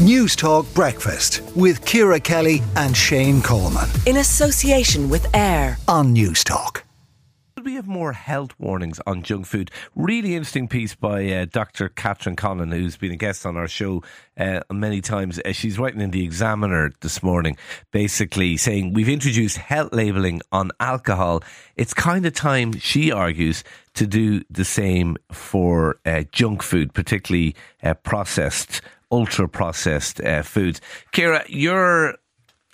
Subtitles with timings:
[0.00, 6.42] News Talk Breakfast with Ciara Kelly and Shane Coleman in association with AIR on News
[6.42, 6.84] Talk.
[7.62, 9.70] We have more health warnings on junk food?
[9.94, 11.90] Really interesting piece by uh, Dr.
[11.90, 14.02] Catherine Conlon, who's been a guest on our show
[14.38, 15.38] uh, many times.
[15.44, 17.58] Uh, she's writing in the Examiner this morning,
[17.90, 21.42] basically saying we've introduced health labelling on alcohol.
[21.76, 23.64] It's kind of time, she argues,
[23.96, 28.80] to do the same for uh, junk food, particularly uh, processed
[29.10, 30.80] ultra processed uh, foods.
[31.12, 32.16] Ciara, your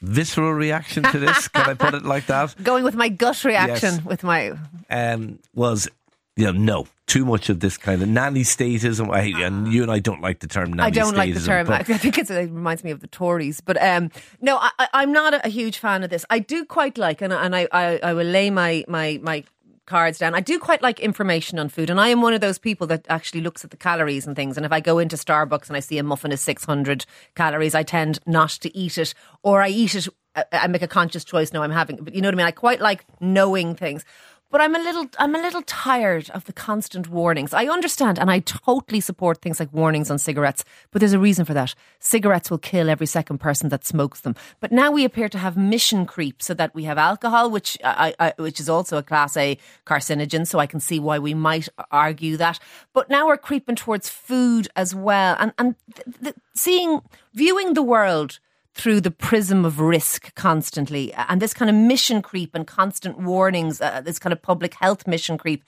[0.03, 2.55] visceral reaction to this, can I put it like that?
[2.63, 4.05] Going with my gut reaction Yes.
[4.05, 4.53] with my
[4.91, 5.89] Um, was,
[6.37, 9.11] you know, no, too much of this kind of nanny statism.
[9.11, 11.67] I, and you and I don't like the term nanny I don't like the statism,
[11.67, 11.71] term.
[11.73, 13.61] I think it's, it reminds me of the Tories.
[13.63, 14.11] But um,
[14.43, 16.27] no, I, I'm not a, a huge fan of this.
[16.29, 19.45] I do quite like, and, and I, I, I will lay my, my, my
[19.87, 20.35] cards down.
[20.35, 23.07] I do quite like information on food, and I am one of those people that
[23.09, 24.57] actually looks at the calories and things.
[24.57, 27.83] And if I go into Starbucks and I see a muffin is 600 calories, I
[27.83, 30.09] tend not to eat it, or I eat it.
[30.53, 31.53] I- make a conscious choice.
[31.53, 32.47] No, I'm having, but you know what I mean.
[32.47, 34.05] I quite like knowing things.
[34.49, 37.53] But I'm a little I'm a little tired of the constant warnings.
[37.53, 41.45] I understand and I totally support things like warnings on cigarettes, but there's a reason
[41.45, 41.75] for that.
[41.99, 44.37] Cigarettes will kill every second person that smokes them.
[44.61, 48.15] But now we appear to have mission creep so that we have alcohol which I,
[48.21, 51.69] I which is also a class A carcinogen, so I can see why we might
[51.91, 52.61] argue that.
[52.93, 57.03] But now we're creeping towards food as well and and th- th- seeing
[57.35, 58.39] viewing the world
[58.77, 63.81] through the prism of risk constantly and this kind of mission creep and constant warnings,
[63.81, 65.65] uh, this kind of public health mission creep.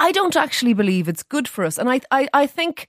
[0.00, 1.78] I don't actually believe it's good for us.
[1.78, 2.88] And I, I, I think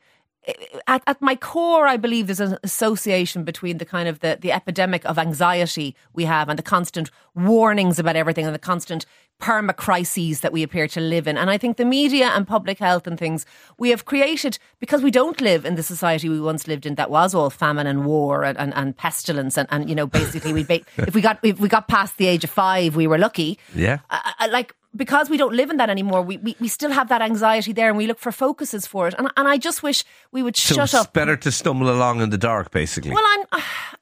[0.87, 4.51] at, at my core, I believe there's an association between the kind of the, the
[4.51, 9.05] epidemic of anxiety we have and the constant warnings about everything and the constant
[9.41, 11.37] perma crises that we appear to live in.
[11.37, 13.45] And I think the media and public health and things
[13.77, 17.09] we have created because we don't live in the society we once lived in that
[17.09, 20.63] was all famine and war and, and, and pestilence and, and you know basically we
[20.63, 23.59] ba- if we got if we got past the age of five we were lucky.
[23.73, 23.99] Yeah.
[24.09, 27.09] I, I, like because we don't live in that anymore, we, we, we still have
[27.09, 29.13] that anxiety there and we look for focuses for it.
[29.17, 31.13] And, and I just wish we would so shut it's up.
[31.13, 33.11] better to stumble along in the dark, basically.
[33.11, 33.45] Well, I'm,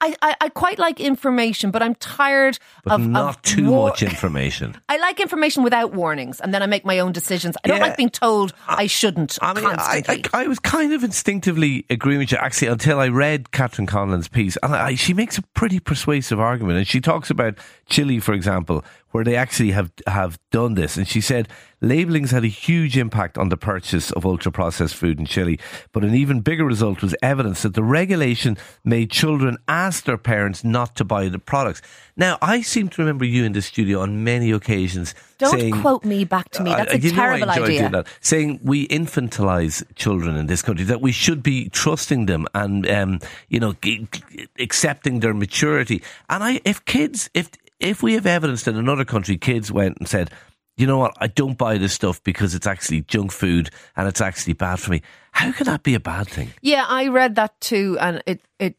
[0.00, 3.88] I, I, I quite like information, but I'm tired but of not of too war-
[3.88, 4.76] much information.
[4.88, 7.56] I like information without warnings, and then I make my own decisions.
[7.64, 7.84] I don't Yeah.
[7.86, 10.02] like being told I shouldn't I mean, I.
[10.08, 14.28] I, I was kind of instinctively agreeing with you, actually, until I read Catherine Conlon's
[14.28, 14.56] piece.
[14.62, 16.78] And I, she makes a pretty persuasive argument.
[16.78, 17.54] And she talks about
[17.88, 20.96] Chile, for example, where they actually have, have done this.
[20.96, 21.46] And she said
[21.80, 25.60] labelling's had a huge impact on the purchase of ultra processed food in Chile.
[25.92, 30.64] But an even bigger result was evidence that the regulation made children ask their parents
[30.64, 31.80] not to buy the products.
[32.16, 35.80] Now, I seem to remember you in the studio on many occasions don't saying.
[35.80, 36.72] quote me back to me.
[36.72, 37.90] Uh, That's a know I terrible idea.
[37.90, 38.08] that.
[38.20, 43.20] Saying we infantilize children in this country, that we should be trusting them and, um,
[43.48, 46.02] you know, g- g- accepting their maturity.
[46.28, 49.96] And I, if kids, if if we have evidence that in another country kids went
[49.98, 50.30] and said,
[50.76, 54.20] you know what, I don't buy this stuff because it's actually junk food and it's
[54.20, 55.02] actually bad for me.
[55.32, 56.52] How can that be a bad thing?
[56.62, 58.76] Yeah, I read that too, and it it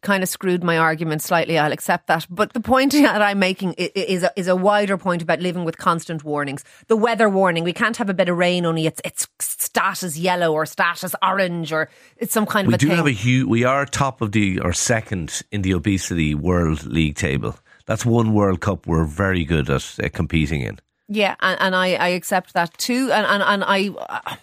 [0.00, 1.58] kind of screwed my argument slightly.
[1.58, 5.22] I'll accept that, but the point that I'm making is a, is a wider point
[5.22, 6.64] about living with constant warnings.
[6.88, 10.52] The weather warning: we can't have a bit of rain, only it's it's status yellow
[10.52, 11.88] or status orange or
[12.18, 12.96] it's some kind We of a do thing.
[12.96, 13.46] have a huge.
[13.48, 17.56] We are top of the or second in the obesity world league table.
[17.88, 20.78] That's one World Cup we're very good at uh, competing in.
[21.08, 23.10] Yeah, and, and I, I accept that too.
[23.10, 24.36] And and, and I uh,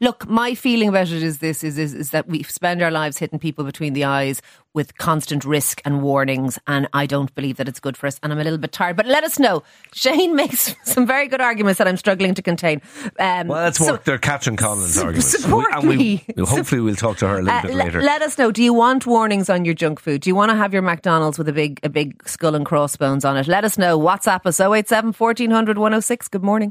[0.00, 3.18] look, my feeling about it is this: is, is is that we spend our lives
[3.18, 4.40] hitting people between the eyes
[4.72, 8.20] with constant risk and warnings, and I don't believe that it's good for us.
[8.22, 8.96] And I'm a little bit tired.
[8.96, 9.62] But let us know.
[9.92, 12.80] Shane makes some very good arguments that I'm struggling to contain.
[13.18, 15.30] Um, Well, that's so- what they're Catherine Collins su- arguments.
[15.42, 16.24] support and we, me.
[16.36, 18.00] we'll- hopefully, we'll talk to her a little Uh, bit later.
[18.02, 18.52] Let us know.
[18.52, 20.20] Do you want warnings on your junk food?
[20.20, 23.24] Do you want to have your McDonald's with a big a big skull and crossbones
[23.24, 23.48] on it?
[23.48, 23.98] Let us know.
[23.98, 26.28] WhatsApp us 087 1400 106.
[26.28, 26.70] Good morning.